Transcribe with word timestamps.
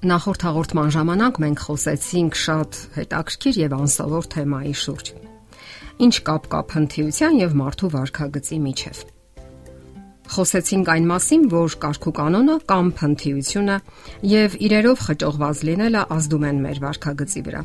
Նախորդ 0.00 0.44
հաղորդման 0.46 0.92
ժամանակ 0.94 1.38
մենք 1.42 1.62
խոսեցինք 1.66 2.36
շատ 2.40 2.76
հետաքրքիր 2.94 3.56
եւ 3.60 3.72
անսովոր 3.76 4.28
թեմայի 4.32 4.70
շուրջ։ 4.80 5.08
Ինչ 6.06 6.14
կապ 6.24 6.46
կա 6.54 6.60
փնթիության 6.70 7.34
եւ 7.36 7.56
մարդու 7.60 7.90
վարքագծի 7.92 8.58
միջև։ 8.64 9.02
Խոսեցինք 10.30 10.88
այն 10.94 11.08
մասին, 11.10 11.44
որ 11.52 11.76
կարգու 11.84 12.12
կանոնը 12.16 12.56
կամ 12.72 12.88
փնթիությունը 12.96 13.76
եւ 14.30 14.56
իրերով 14.70 15.04
խճողված 15.04 15.60
լինելը 15.68 16.04
ազդում 16.16 16.46
են 16.48 16.62
մեր 16.64 16.80
վարքագծի 16.86 17.44
վրա։ 17.50 17.62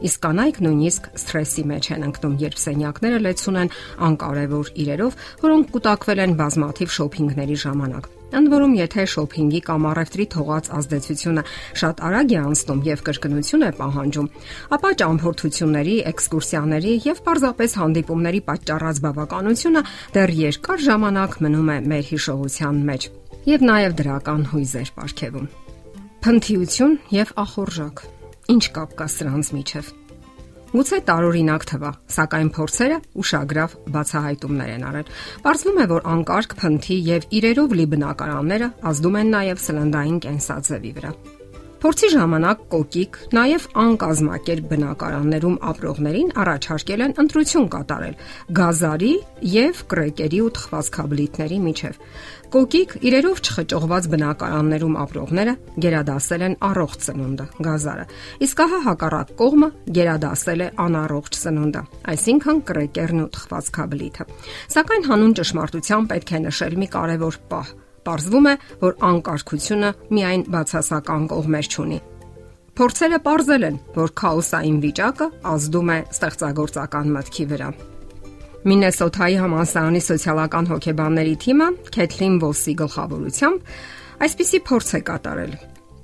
Իսկ 0.00 0.22
կանայք 0.24 0.62
նույնիսկ 0.64 1.10
սթրեսի 1.20 1.66
մեջ 1.74 1.90
են 1.92 2.06
ընկնում, 2.08 2.38
երբ 2.40 2.56
սենյակները 2.64 3.20
լեցուն 3.26 3.60
են 3.66 3.74
անկարևոր 4.08 4.72
իրերով, 4.86 5.20
որոնք 5.44 5.76
կուտակվել 5.76 6.24
են 6.24 6.34
բազմաթիվ 6.40 6.96
շոփինգների 6.96 7.60
ժամանակ։ 7.68 8.10
Ընդ 8.30 8.50
որում, 8.52 8.74
եթե 8.78 9.04
շոփինգի 9.14 9.60
կամ 9.66 9.86
առևտրի 9.90 10.26
թողած 10.34 10.70
ազդեցությունը 10.78 11.42
շատ 11.82 12.02
արագ 12.10 12.34
է 12.34 12.38
անցնում 12.40 12.82
եւ 12.86 13.02
կրկնություն 13.08 13.64
է 13.66 13.70
պահանջում, 13.80 14.28
ապա 14.76 14.90
ճամփորդությունների, 15.00 15.96
էքսկուրսիաների 16.10 16.94
եւ 17.10 17.24
պարզապես 17.26 17.74
հանդիպումների 17.80 18.40
պատճառած 18.50 19.02
բավականությունը 19.06 19.82
դեռ 20.14 20.34
երկար 20.40 20.86
ժամանակ 20.90 21.36
մնում 21.46 21.74
է 21.74 21.78
մեր 21.90 22.06
հիշողության 22.14 22.80
մեջ 22.90 23.10
եւ 23.50 23.66
նաեւ 23.70 23.98
դրական 24.00 24.48
հույզեր 24.54 24.88
ապարգևում։ 24.94 25.52
Փնթիություն 26.20 26.98
եւ 27.16 27.36
ախորժակ 27.40 28.02
Ինչ 28.50 28.64
կապ 28.74 28.94
կա 28.98 29.06
սրանց 29.14 29.48
միջև։ 29.54 29.90
Գուցե 30.70 30.98
տարօրինակ 31.06 31.64
թվա, 31.66 31.88
սակայն 32.14 32.50
փորձերը 32.54 32.98
ուշագրավ 33.22 33.72
բացահայտումներ 33.96 34.70
են 34.76 34.84
արել։ 34.90 35.10
Պարզվում 35.46 35.80
է, 35.82 35.88
որ 35.94 36.06
անկարգ 36.12 36.54
փնթի 36.62 37.00
եւ 37.10 37.26
իրերով 37.40 37.76
լի 37.80 37.88
բնակարանները 37.96 38.70
ազդում 38.92 39.20
են 39.24 39.34
նաեւ 39.34 39.66
սլնդային 39.66 40.24
կենսաձևի 40.28 40.96
վրա։ 41.00 41.14
Փորձի 41.80 42.08
ժամանակ 42.12 42.64
կոկիկ 42.72 43.14
նաև 43.32 43.62
անկազմակերպ 43.80 44.66
բնակարաններում 44.68 45.54
ապրողներին 45.70 46.32
առաջարկել 46.42 47.04
են 47.06 47.14
ընտրություն 47.22 47.68
կատարել 47.72 48.18
գազարի 48.58 49.12
եւ 49.54 49.80
կրեկերի 49.94 50.42
ու 50.44 50.52
թխվածքաբլիթների 50.58 51.58
միջև։ 51.64 51.98
Կոկիկ 52.52 52.94
իրերով 53.00 53.42
չխճողված 53.48 54.10
բնակարաններում 54.12 55.00
ապրողները 55.06 55.54
գերադասել 55.80 56.44
են 56.50 56.56
առողջ 56.68 57.04
ծնունդը, 57.08 57.46
գազարը։ 57.64 58.08
Իսկ 58.44 58.64
հա 58.70 58.80
հակառակ 58.90 59.36
կողմը 59.40 59.68
գերադասել 59.96 60.60
է 60.60 60.72
անառողջ 60.84 61.38
ծնունդը, 61.40 61.86
այսինքն 62.12 62.64
կրեկերն 62.68 63.24
ու 63.24 63.30
թխվածքաբլիթը։ 63.40 64.32
Սակայն 64.76 65.06
հանուն 65.08 65.38
ճշմարտության 65.40 66.10
պետք 66.12 66.34
է 66.36 66.42
նշել 66.50 66.82
մի 66.84 66.90
կարևոր 66.98 67.46
պահ 67.54 67.78
Պարզվում 68.06 68.46
է, 68.50 68.54
որ 68.80 68.96
անկարգությունը 69.10 69.90
միայն 70.16 70.42
բացասական 70.54 71.26
կողմեր 71.30 71.68
չունի։ 71.70 71.98
Փորձերը 72.80 73.18
ողրզել 73.26 73.64
են, 73.68 73.78
որ 73.92 74.12
քաոսային 74.20 74.76
վիճակը 74.84 75.26
ազդում 75.50 75.90
է 75.90 75.96
ստեղծագործական 76.14 77.10
մտքի 77.16 77.44
վրա։ 77.50 77.70
Մինեսոթայի 78.70 79.36
համալսարանի 79.40 80.00
սոցիալական 80.04 80.68
հոգեբանների 80.70 81.34
թիմը 81.44 81.68
Քեթլին 81.96 82.38
Վոսի 82.44 82.74
գլխավորությամբ 82.80 83.74
այսպիսի 84.26 84.60
փորձ 84.68 84.90
է 84.96 85.00
կատարել։ 85.10 85.52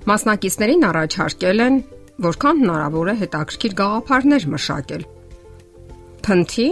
Մասնակիցներին 0.09 0.85
առաջարկել 0.89 1.63
են, 1.67 1.79
որքան 2.27 2.61
հնարավոր 2.65 3.11
է 3.13 3.15
հետաքրքիր 3.21 3.77
գաղափարներ 3.81 4.47
մշակել։ 4.57 5.07
Փնթի 6.27 6.69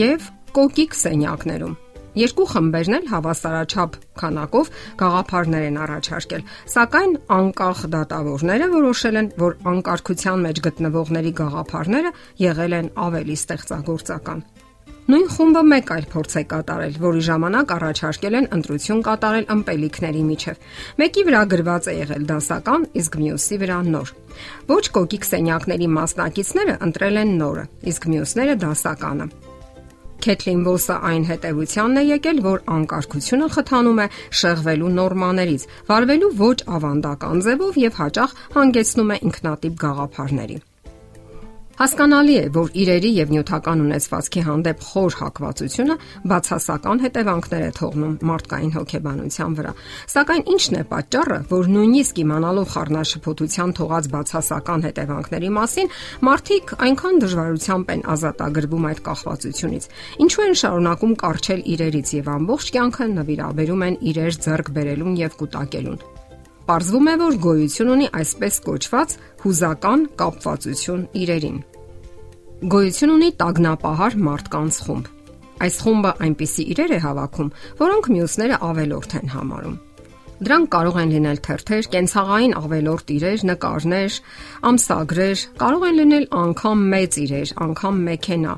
եւ 0.00 0.30
կոկիկ 0.58 0.98
սենյակներում 1.00 1.78
Երկու 2.18 2.46
խմբերն 2.50 2.96
էլ 2.96 3.04
հավասարաչափ 3.10 3.98
քանակով 4.18 4.70
գաղափարներ 5.02 5.66
են 5.68 5.76
առաջարկել, 5.84 6.46
սակայն 6.74 7.12
անկախ 7.36 7.82
դատավորները 7.94 8.66
որոշել 8.72 9.20
են, 9.20 9.28
որ 9.38 9.54
անկարգության 9.74 10.42
մեջ 10.46 10.62
գտնվողների 10.66 11.32
գաղափարները 11.40 12.10
եղել 12.42 12.74
են 12.80 12.90
ավելի 13.10 13.36
ստեղծագործական։ 13.40 14.42
Նույն 15.10 15.30
խումբը 15.34 15.62
մեկ 15.66 15.88
այլ 15.90 16.04
փորձ 16.10 16.34
է 16.38 16.42
կատարել, 16.50 16.98
որի 17.02 17.22
ժամանակ 17.26 17.72
առաջարկել 17.74 18.36
են 18.40 18.46
ընտրություն 18.56 19.00
կատարել 19.08 19.48
ըմպելիքների 19.54 20.22
միջև։ 20.28 20.68
Մեկի 21.02 21.24
վրա 21.26 21.42
գրված 21.50 21.90
է 21.90 21.94
եղել 21.98 22.26
դասական, 22.30 22.88
իսկ 23.02 23.20
մյուսի 23.24 23.60
վրա 23.64 23.82
նոր։ 23.90 24.16
Ոչ 24.70 24.84
կոկիկ 25.00 25.30
սենյակների 25.34 25.92
մասնակիցները 25.98 26.80
ընտրել 26.86 27.22
են 27.26 27.38
նորը, 27.42 27.70
իսկ 27.90 28.12
մյուսները 28.14 28.60
դասականը։ 28.66 29.32
Քեթլին 30.24 30.64
Վոսը 30.66 30.96
այն 31.10 31.22
հետևությանն 31.30 32.00
է 32.00 32.02
եկել, 32.10 32.40
որ 32.44 32.64
անկարգությունը 32.76 33.46
խթանում 33.56 34.00
է 34.04 34.06
շեղվելու 34.40 34.90
նորմաներից, 35.00 35.68
վարվելու 35.90 36.32
ոչ 36.40 36.56
ավանդական 36.78 37.44
ձևով 37.46 37.78
եւ 37.84 38.00
հաճախ 38.04 38.34
հանգեցնում 38.56 39.14
է 39.14 39.20
ինքնատիպ 39.30 39.80
գաղափարների։ 39.84 40.58
Հասկանալի 41.80 42.34
է, 42.36 42.40
որ 42.52 42.74
իրերի 42.76 43.10
եւ 43.16 43.30
նյութական 43.32 43.82
ունեցվածքի 43.86 44.40
հանդեպ 44.44 44.82
խոր 44.84 45.14
հակվածությունը 45.20 45.94
բացասական 46.28 47.00
հետևանքներ 47.06 47.64
է 47.64 47.70
թողնում 47.78 48.18
մարդկային 48.30 48.74
հոգեբանության 48.74 49.56
վրա։ 49.60 49.72
Սակայն 50.12 50.44
ինչն 50.56 50.76
է 50.76 50.84
պատճառը, 50.92 51.38
որ 51.54 51.72
նույնիսկ 51.78 52.20
իմանալով 52.20 52.68
խառնաշփոթության 52.76 53.74
թողած 53.80 54.10
բացասական 54.12 54.86
հետևանքների 54.90 55.50
մասին, 55.56 55.92
մարդիկ 56.28 56.76
այնքան 56.84 57.20
դժվարությամբ 57.24 57.92
են 57.96 58.06
ազատագրվում 58.12 58.88
այդ 58.92 59.04
կախվածությունից։ 59.08 59.90
Ինչու 60.20 60.48
են 60.50 60.56
շարունակում 60.60 61.18
կարճել 61.24 61.68
իրերից 61.80 62.16
եւ 62.20 62.32
ամբողջ 62.36 62.72
կյանքը 62.76 63.12
նվիրաբերում 63.16 63.86
են 63.88 64.00
իրեր 64.12 64.42
ձեռք 64.44 64.74
բերելուն 64.76 65.22
եւ 65.24 65.40
կուտակելուն։ 65.40 66.19
Պարզվում 66.70 67.08
է, 67.10 67.12
որ 67.18 67.36
գոյություն 67.42 67.88
ունի 67.90 68.04
այսպես 68.14 68.56
կոչված 68.62 69.12
հուզական 69.42 70.02
կապվածություն 70.20 71.00
իրերին։ 71.18 71.56
Գոյություն 72.70 73.12
ունի 73.14 73.30
տագնապահար 73.40 74.14
մարդկանց 74.28 74.76
խումբ։ 74.86 75.08
Այս 75.66 75.78
խումբը 75.82 76.12
այնպիսի 76.26 76.66
իրեր 76.74 76.94
է 76.94 76.98
հավաքում, 77.06 77.48
որոնք 77.80 78.08
մյուսները 78.14 78.58
ավելորդ 78.70 79.16
են 79.18 79.32
համարում։ 79.34 79.74
Դրանք 80.46 80.70
կարող 80.76 81.00
են 81.02 81.10
լինել 81.16 81.40
թերթեր, 81.50 81.88
կենցաղային 81.90 82.54
ավելորտ 82.60 83.10
իրեր, 83.18 83.42
նկարներ, 83.50 84.20
ամսագրեր, 84.70 85.42
կարող 85.64 85.88
են 85.90 85.98
լինել 86.00 86.28
անգամ 86.38 86.84
մեծ 86.94 87.18
իրեր, 87.24 87.54
անգամ 87.66 87.98
մեքենա։ 88.10 88.54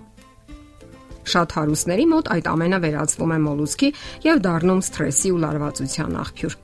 Շատ 1.32 1.56
հարուստների 1.56 2.06
մոտ 2.12 2.30
այդ 2.36 2.52
ամենը 2.52 2.82
վերածվում 2.82 3.32
է 3.32 3.40
մոլուսկի 3.48 3.90
եւ 4.28 4.44
դառնում 4.50 4.84
սթրեսի 4.90 5.32
ու 5.32 5.42
լարվածության 5.46 6.20
աղբյուր։ 6.26 6.61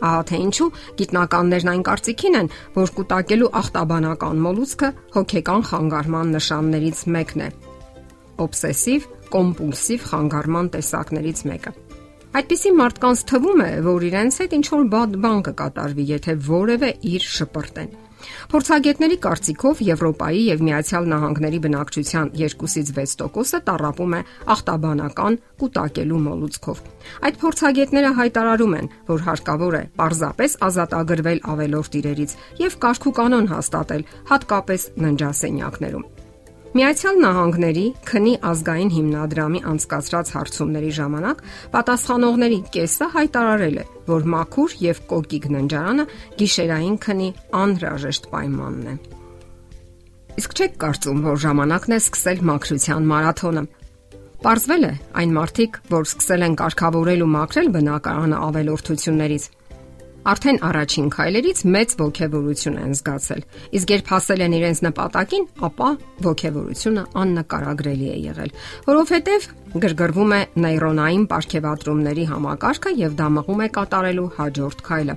Ահա 0.00 0.20
թե 0.30 0.40
ինչու 0.40 0.68
գիտնականներն 1.00 1.70
այն 1.70 1.82
կարծիքին 1.90 2.38
են, 2.40 2.50
որ 2.76 2.92
կուտակելու 2.96 3.50
ախտաբանական 3.60 4.42
մոլուսկը 4.46 4.90
հոգեկան 5.16 5.64
խանգարման 5.70 6.34
նշաններից 6.36 7.02
մեկն 7.16 7.44
է։ 7.44 7.48
Օբսեսիվ 8.40 9.08
կոմպուլսիվ 9.30 10.06
խանգարման 10.10 10.70
տեսակներից 10.76 11.42
մեկը։ 11.50 11.74
Այդպիսի 12.30 12.70
մարդկանց 12.78 13.24
թվում 13.26 13.60
է, 13.64 13.70
որ 13.90 14.06
իրենց 14.06 14.36
հետ 14.40 14.52
ինչ 14.60 14.66
որ 14.70 14.84
բան 14.94 15.40
կկատարվի, 15.50 16.04
եթե 16.14 16.34
որևէ 16.46 16.90
իր 17.10 17.26
շպրտեն։ 17.26 17.90
Փորձագետների 18.52 19.16
կարծիքով 19.24 19.82
Եվրոպայի 19.86 20.42
եւ 20.50 20.64
Միացյալ 20.66 21.10
Նահանգների 21.12 21.60
բնակչության 21.66 22.32
2-ից 22.36 22.92
6%-ը 23.00 23.60
տարապում 23.70 24.16
է 24.18 24.22
ախտաբանական 24.54 25.38
կൂട്ടակելու 25.62 26.22
մոլուցքով։ 26.28 26.82
Այդ 27.30 27.42
փորձագետները 27.44 28.14
հայտարարում 28.20 28.78
են, 28.80 28.90
որ 29.10 29.26
հարկավոր 29.28 29.78
է 29.80 29.84
պարզապես 30.00 30.56
ազատագրվել 30.70 31.44
ավելորտ 31.54 32.00
իրերից 32.00 32.38
եւ 32.66 32.80
կարգու 32.86 33.14
կանոն 33.20 33.52
հաստատել, 33.54 34.08
հատկապես 34.34 34.90
ննջասենյակներում։ 35.06 36.19
Միացյալ 36.70 37.16
Նահանգների 37.18 37.82
քնի 38.06 38.32
ազգային 38.46 38.90
հիմնադրամի 38.94 39.60
անցկացրած 39.72 40.28
հարցումների 40.36 40.90
ժամանակ 41.00 41.40
պատասխանողների 41.72 42.58
կեսը 42.76 43.08
հայտարարել 43.14 43.80
է, 43.82 43.84
որ 44.06 44.28
մաքուր 44.34 44.76
եւ 44.84 45.00
կոկիկ 45.10 45.48
ննջարանը 45.56 46.04
գիշերային 46.38 46.96
քնի 47.06 47.28
անհրաժեշտ 47.62 48.30
պայմանն 48.30 48.86
է։ 48.86 48.94
Իսկ 50.38 50.54
չեք 50.60 50.78
կարծում, 50.86 51.24
որ 51.26 51.42
ժամանակն 51.42 51.96
է 51.96 51.98
սկսել 52.06 52.44
մաքրության 52.54 53.10
մարաթոնը։ 53.10 53.64
Պարզվել 54.40 54.84
է, 54.86 54.92
այն 55.20 55.32
մարդիկ, 55.40 55.80
որ 55.90 56.06
սկսել 56.06 56.44
են 56.46 56.54
կարգավորել 56.60 57.24
ու 57.26 57.32
մաքրել 57.34 57.72
բնակարանը 57.74 58.38
ավելորդություններից, 58.46 59.44
Արդեն 60.20 60.58
առաջին 60.68 61.06
քայլերից 61.14 61.60
մեծ 61.64 61.92
ողջավորություն 61.96 62.74
են 62.80 62.90
զգացել։ 62.98 63.44
Իսկ 63.78 63.92
երբ 63.94 64.10
հասել 64.12 64.42
են 64.44 64.56
իրենց 64.58 64.82
նպատակին, 64.84 65.46
ապա 65.64 65.88
ողջավորությունը 66.26 67.04
աննկարագրելի 67.22 68.10
է 68.10 68.18
եղել, 68.26 68.52
որովհետև 68.90 69.46
գրգռվում 69.80 70.34
է 70.36 70.42
նեյրոնային 70.60 71.24
ապարքեվատրումների 71.30 72.28
համակարգը 72.34 72.94
եւ 73.00 73.16
դա 73.16 73.30
մղում 73.40 73.64
է 73.64 73.68
կատարելու 73.80 74.28
հաջորդ 74.36 74.84
քայլը։ 74.90 75.16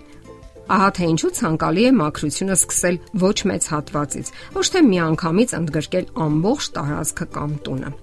Ահա 0.72 0.90
թե 0.96 1.06
ինչու 1.12 1.36
ցանկալի 1.44 1.84
է 1.84 1.94
մակրությունը 2.00 2.56
սկսել 2.64 2.98
ոչ 3.28 3.38
մեծ 3.52 3.64
հատվածից, 3.74 4.28
ոչ 4.56 4.68
թե 4.72 4.88
միանգամից 4.88 5.56
ընդգրկել 5.60 6.06
ամբողջ 6.24 6.74
տարածքը 6.80 7.26
կամ 7.36 7.56
տունը։ 7.68 7.96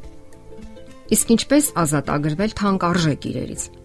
Իսկ 1.17 1.33
ինչպես 1.41 1.71
ազատագրվել 1.81 2.53
թանկարժեք 2.61 3.31
իրերից։ 3.33 3.80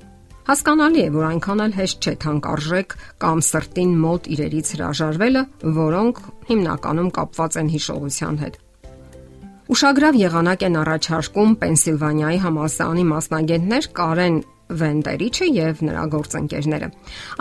Հասկանալի 0.45 1.00
է, 1.01 1.06
որ 1.09 1.24
այնքան 1.25 1.62
էլ 1.63 1.71
հեշտ 1.74 2.06
չէ 2.06 2.12
թանկարժեք 2.21 2.92
կամ 3.24 3.39
սրտին 3.47 3.94
մոտ 3.97 4.27
իրերից 4.36 4.68
հրաժարվելը, 4.75 5.42
որոնք 5.77 6.19
հիմնականում 6.50 7.09
կապված 7.15 7.57
են 7.62 7.71
հիշողության 7.75 8.38
հետ։ 8.44 8.59
Ուշագրավ 9.74 10.19
եղանակ 10.21 10.65
են 10.68 10.77
առաջարկում 10.83 11.56
Պենսիլվանիայի 11.63 12.38
համալսարանի 12.45 13.06
մասնագետներ 13.15 13.88
Կարեն 13.97 14.38
Վենտերիչը 14.65 15.47
եւ 15.56 15.81
նրա 15.86 16.03
գործընկերները։ 16.13 16.88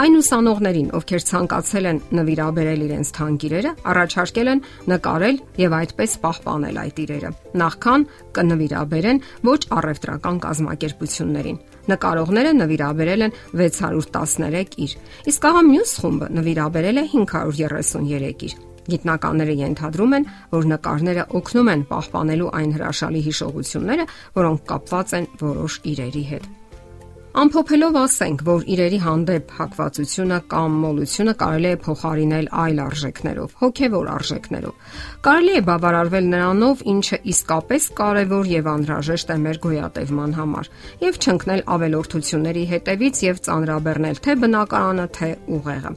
Այն 0.04 0.16
ուսանողներին, 0.20 0.88
ովքեր 0.96 1.22
ցանկացել 1.28 1.88
են 1.92 2.00
նվիրաբերել 2.20 2.82
իրենց 2.88 3.12
թանկիրերը, 3.20 3.72
առաջարկել 3.92 4.52
են 4.54 4.64
նկարել 4.92 5.38
եւ 5.64 5.78
այդպես 5.80 6.18
պահպանել 6.24 6.82
այդ 6.84 7.00
իրերը։ 7.04 7.30
Նախքան 7.64 8.08
կնվիրաբերեն 8.40 9.24
ոչ 9.52 9.60
առևտրական 9.80 10.44
կազմակերպություններին։ 10.48 11.62
Նկարողները 11.90 12.52
նվիրաբերել 12.58 13.24
են 13.26 13.34
613 13.60 14.78
իր, 14.84 14.94
իսկ 15.32 15.48
ահա 15.50 15.62
մյուս 15.68 15.92
խումբը 16.04 16.30
նվիրաբերել 16.38 17.02
է 17.02 17.04
533 17.12 18.46
իր։ 18.48 18.56
Գիտնականները 18.84 19.54
ենթադրում 19.60 20.16
են, 20.18 20.26
որ 20.52 20.66
նկարները 20.74 21.24
օգնում 21.40 21.70
են 21.74 21.84
պահպանելու 21.92 22.50
այն 22.58 22.74
հրաշալի 22.76 23.22
հիշողությունները, 23.28 24.06
որոնք 24.36 24.66
կապված 24.74 25.16
են 25.20 25.30
որոշ 25.40 25.80
իրերի 25.94 26.24
հետ։ 26.34 26.52
Ամփոփելով 27.34 27.96
ասենք, 27.98 28.42
որ 28.46 28.60
իրերի 28.70 28.98
հանդեպ 29.02 29.48
հակվածությունը 29.56 30.36
կամ 30.52 30.74
մոլությունը 30.84 31.32
կարելի 31.40 31.66
է 31.66 31.78
փոխարինել 31.82 32.46
այլ 32.62 32.78
արժեքներով, 32.84 33.56
հոգևոր 33.62 34.10
արժեքներով։ 34.12 34.92
Կարելի 35.26 35.56
է 35.58 35.62
բավարարվել 35.66 36.28
նրանով, 36.34 36.84
ինչը 36.94 37.18
իսկապես 37.34 37.88
կարևոր 37.98 38.52
եւ 38.54 38.70
անհրաժեշտ 38.74 39.34
է 39.34 39.38
մեր 39.48 39.60
գոյատևման 39.66 40.36
համար, 40.38 40.70
եւ 41.02 41.20
չընկնել 41.24 41.66
ավելորդությունների 41.74 42.64
հետևից 42.70 43.24
եւ 43.26 43.42
ծանրաբեռնել 43.50 44.22
թե 44.22 44.38
բնակարանը, 44.44 45.08
թե 45.18 45.34
ուղեղը։ 45.58 45.94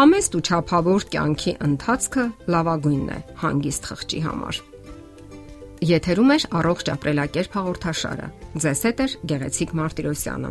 Համեստ 0.00 0.40
ու 0.40 0.44
ճափավոր 0.48 1.08
կյանքի 1.12 1.56
ընթացքը 1.68 2.26
լավագույնն 2.56 3.12
է 3.12 3.22
հանգիստ 3.44 3.92
խղճի 3.92 4.24
համար։ 4.30 4.64
Եթերում 5.80 6.32
է 6.34 6.36
առողջ 6.60 6.90
ապրելակերպ 6.92 7.54
հաղորդաշարը։ 7.56 8.26
Ձեզ 8.64 8.82
հետ 8.88 8.98
է 9.00 9.06
Գեղեցիկ 9.30 9.72
Մարտիրոսյանը։ 9.80 10.50